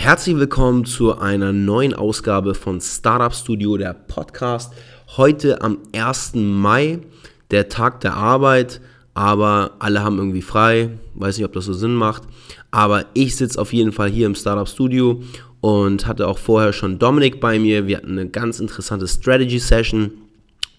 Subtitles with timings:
[0.00, 4.72] Herzlich willkommen zu einer neuen Ausgabe von Startup Studio, der Podcast.
[5.18, 6.36] Heute am 1.
[6.36, 7.00] Mai,
[7.50, 8.80] der Tag der Arbeit,
[9.12, 10.88] aber alle haben irgendwie frei.
[11.16, 12.22] Weiß nicht, ob das so Sinn macht.
[12.70, 15.22] Aber ich sitze auf jeden Fall hier im Startup Studio
[15.60, 17.86] und hatte auch vorher schon Dominik bei mir.
[17.86, 20.12] Wir hatten eine ganz interessante Strategy Session.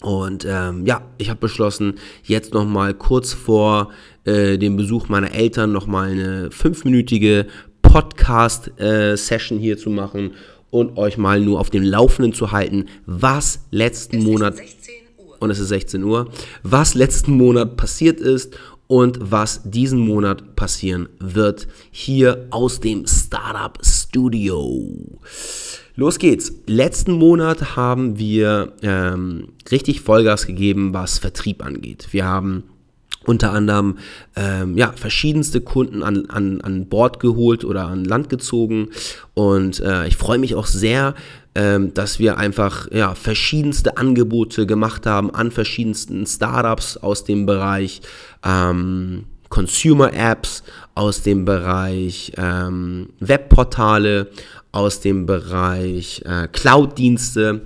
[0.00, 1.94] Und ähm, ja, ich habe beschlossen,
[2.24, 3.90] jetzt nochmal kurz vor
[4.24, 7.46] äh, dem Besuch meiner Eltern nochmal eine fünfminütige
[7.92, 10.32] Podcast-Session äh, hier zu machen
[10.70, 14.54] und euch mal nur auf dem Laufenden zu halten, was letzten es Monat
[15.40, 16.30] und es ist 16 Uhr,
[16.62, 23.78] was letzten Monat passiert ist und was diesen Monat passieren wird hier aus dem Startup
[23.84, 25.20] Studio.
[25.94, 26.50] Los geht's.
[26.66, 32.08] Letzten Monat haben wir ähm, richtig Vollgas gegeben, was Vertrieb angeht.
[32.12, 32.64] Wir haben
[33.26, 33.98] unter anderem
[34.36, 38.88] ähm, ja, verschiedenste Kunden an, an, an Bord geholt oder an Land gezogen.
[39.34, 41.14] Und äh, ich freue mich auch sehr,
[41.54, 48.00] ähm, dass wir einfach ja, verschiedenste Angebote gemacht haben an verschiedensten Startups aus dem Bereich
[48.44, 50.62] ähm, Consumer Apps,
[50.94, 54.28] aus dem Bereich ähm, Webportale,
[54.72, 57.60] aus dem Bereich äh, Cloud-Dienste.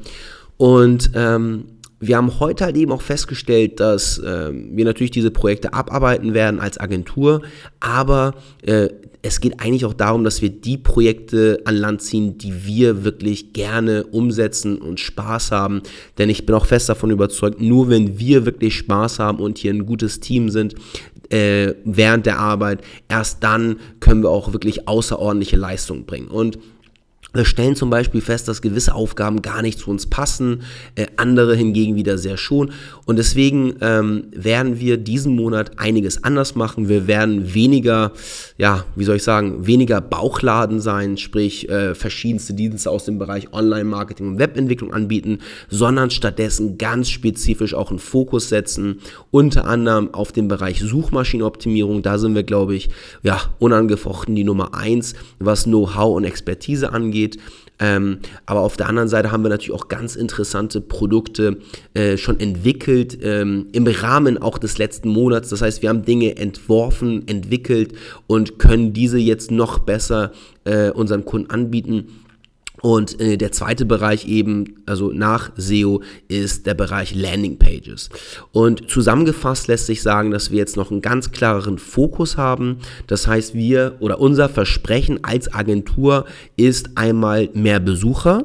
[0.57, 1.67] Und ähm,
[1.99, 6.61] wir haben heute halt eben auch festgestellt, dass äh, wir natürlich diese Projekte abarbeiten werden
[6.61, 7.43] als Agentur,
[7.81, 8.89] aber äh,
[9.23, 13.53] es geht eigentlich auch darum, dass wir die Projekte an Land ziehen, die wir wirklich
[13.53, 15.83] gerne umsetzen und Spaß haben.
[16.19, 19.73] Denn ich bin auch fest davon überzeugt, nur wenn wir wirklich Spaß haben und hier
[19.73, 20.77] ein gutes Team sind,
[21.31, 26.29] äh, während der Arbeit, erst dann können wir auch wirklich außerordentliche Leistungen bringen.
[26.29, 26.59] Und
[27.37, 30.63] wir stellen zum Beispiel fest, dass gewisse Aufgaben gar nicht zu uns passen,
[30.95, 32.73] äh, andere hingegen wieder sehr schon.
[33.05, 36.89] Und deswegen ähm, werden wir diesen Monat einiges anders machen.
[36.89, 38.13] Wir werden weniger,
[38.59, 43.53] ja, wie soll ich sagen, weniger Bauchladen sein, sprich äh, verschiedenste Dienste aus dem Bereich
[43.53, 49.01] Online-Marketing und Webentwicklung anbieten, sondern stattdessen ganz spezifisch auch einen Fokus setzen,
[49.31, 52.03] unter anderem auf den Bereich Suchmaschinenoptimierung.
[52.03, 52.89] Da sind wir, glaube ich,
[53.23, 57.39] ja, unangefochten die Nummer eins, was Know-how und Expertise angeht geht.
[57.79, 61.59] Ähm, aber auf der anderen Seite haben wir natürlich auch ganz interessante Produkte
[61.93, 65.51] äh, schon entwickelt ähm, im Rahmen auch des letzten Monats.
[65.51, 67.93] Das heißt, wir haben Dinge entworfen, entwickelt
[68.27, 70.33] und können diese jetzt noch besser
[70.65, 72.07] äh, unseren Kunden anbieten.
[72.87, 78.11] Und äh, der zweite Bereich eben, also nach SEO, ist der Bereich Landing Pages.
[78.53, 82.79] Und zusammengefasst lässt sich sagen, dass wir jetzt noch einen ganz klareren Fokus haben.
[83.09, 88.45] Das heißt, wir oder unser Versprechen als Agentur ist einmal mehr Besucher,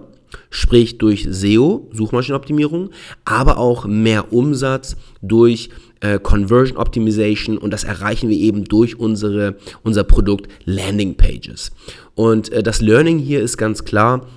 [0.50, 2.90] sprich durch SEO, Suchmaschinenoptimierung,
[3.26, 5.70] aber auch mehr Umsatz durch
[6.02, 11.72] äh, Conversion Optimization und das erreichen wir eben durch unsere, unser Produkt Landing Pages.
[12.16, 14.28] Und äh, das Learning hier ist ganz klar,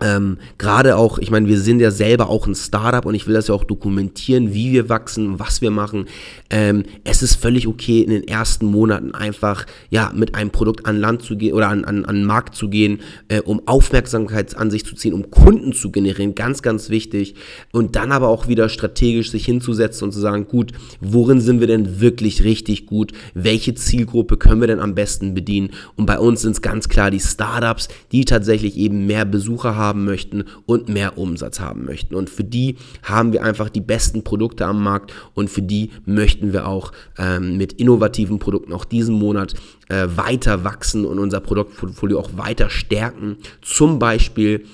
[0.00, 3.34] ähm, Gerade auch, ich meine, wir sind ja selber auch ein Startup und ich will
[3.34, 6.06] das ja auch dokumentieren, wie wir wachsen, was wir machen.
[6.48, 10.98] Ähm, es ist völlig okay, in den ersten Monaten einfach ja mit einem Produkt an
[10.98, 14.70] Land zu gehen oder an, an, an den Markt zu gehen, äh, um Aufmerksamkeit an
[14.70, 16.34] sich zu ziehen, um Kunden zu generieren.
[16.34, 17.34] Ganz, ganz wichtig.
[17.72, 21.66] Und dann aber auch wieder strategisch sich hinzusetzen und zu sagen, gut, worin sind wir
[21.66, 23.12] denn wirklich richtig gut?
[23.34, 25.70] Welche Zielgruppe können wir denn am besten bedienen?
[25.96, 29.89] Und bei uns sind es ganz klar die Startups, die tatsächlich eben mehr Besucher haben
[29.90, 32.14] haben möchten und mehr Umsatz haben möchten.
[32.14, 36.52] Und für die haben wir einfach die besten Produkte am Markt und für die möchten
[36.52, 39.54] wir auch ähm, mit innovativen Produkten auch diesen Monat
[39.88, 43.38] äh, weiter wachsen und unser Produktportfolio auch weiter stärken.
[43.62, 44.64] Zum Beispiel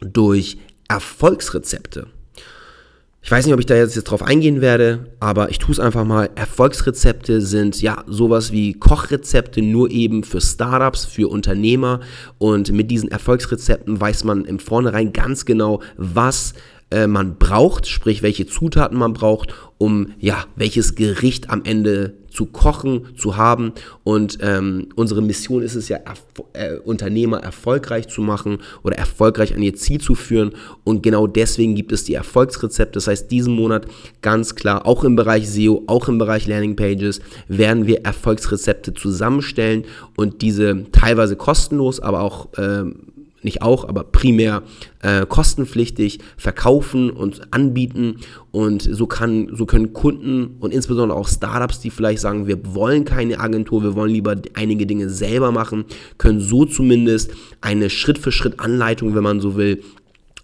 [0.00, 0.58] durch
[0.88, 2.06] Erfolgsrezepte.
[3.26, 5.80] Ich weiß nicht, ob ich da jetzt, jetzt drauf eingehen werde, aber ich tue es
[5.80, 6.30] einfach mal.
[6.36, 11.98] Erfolgsrezepte sind ja sowas wie Kochrezepte, nur eben für Startups, für Unternehmer.
[12.38, 16.54] Und mit diesen Erfolgsrezepten weiß man im Vornherein ganz genau, was
[16.90, 22.46] äh, man braucht, sprich welche Zutaten man braucht, um ja welches Gericht am Ende zu
[22.46, 23.72] kochen, zu haben.
[24.04, 29.54] Und ähm, unsere Mission ist es ja, Erf äh, Unternehmer erfolgreich zu machen oder erfolgreich
[29.54, 30.52] an ihr Ziel zu führen.
[30.84, 32.92] Und genau deswegen gibt es die Erfolgsrezepte.
[32.92, 33.86] Das heißt, diesen Monat
[34.20, 39.84] ganz klar, auch im Bereich SEO, auch im Bereich Landing Pages, werden wir Erfolgsrezepte zusammenstellen
[40.16, 43.05] und diese teilweise kostenlos, aber auch ähm,
[43.42, 44.62] nicht auch, aber primär
[45.02, 48.16] äh, kostenpflichtig verkaufen und anbieten.
[48.50, 53.04] Und so, kann, so können Kunden und insbesondere auch Startups, die vielleicht sagen, wir wollen
[53.04, 55.84] keine Agentur, wir wollen lieber einige Dinge selber machen,
[56.18, 59.82] können so zumindest eine Schritt-für-Schritt-Anleitung, wenn man so will,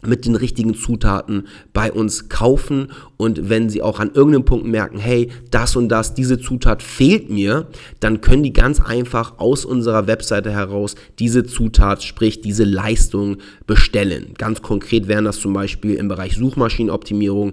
[0.04, 4.98] mit den richtigen Zutaten bei uns kaufen und wenn sie auch an irgendeinem Punkt merken,
[4.98, 7.68] hey, das und das, diese Zutat fehlt mir,
[8.00, 14.34] dann können die ganz einfach aus unserer Webseite heraus diese Zutat, sprich diese Leistung bestellen.
[14.36, 17.52] Ganz konkret wären das zum Beispiel im Bereich Suchmaschinenoptimierung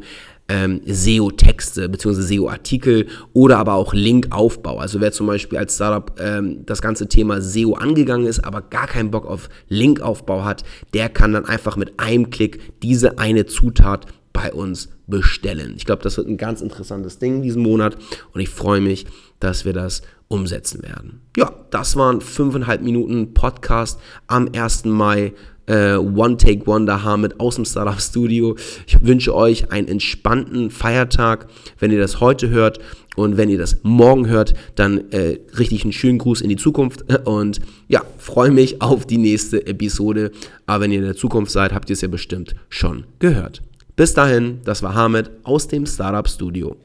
[0.50, 2.22] ähm, SEO-Texte bzw.
[2.22, 4.80] SEO-Artikel oder aber auch Linkaufbau.
[4.80, 8.88] Also wer zum Beispiel als Startup ähm, das ganze Thema SEO angegangen ist, aber gar
[8.88, 10.64] keinen Bock auf Linkaufbau hat,
[10.94, 15.74] der kann dann einfach mit einem Klick diese eine Zutat bei uns bestellen.
[15.76, 17.98] Ich glaube, das wird ein ganz interessantes Ding diesen Monat
[18.34, 19.06] und ich freue mich,
[19.40, 21.22] dass wir das umsetzen werden.
[21.36, 24.86] Ja, das waren fünfeinhalb Minuten Podcast am 1.
[24.86, 25.34] Mai
[25.70, 28.58] äh, One Take Wonder Hamid aus dem Startup Studio.
[28.88, 31.48] Ich wünsche euch einen entspannten Feiertag,
[31.80, 32.80] wenn ihr das heute hört.
[33.16, 37.04] Und wenn ihr das morgen hört, dann äh, richtig einen schönen Gruß in die Zukunft.
[37.28, 40.32] Und ja, freue mich auf die nächste Episode.
[40.66, 43.62] Aber wenn ihr in der Zukunft seid, habt ihr es ja bestimmt schon gehört.
[43.96, 46.78] Bis dahin, das war Hamid aus dem Startup Studio.